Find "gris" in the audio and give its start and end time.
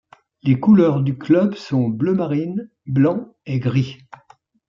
3.59-3.99